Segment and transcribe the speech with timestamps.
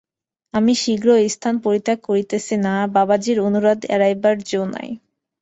[0.53, 4.89] আমি শীঘ্র এ স্থান পরিত্যাগ করিতেছি না, বাবাজীর অনুরোধ এড়াইবার যো নাই।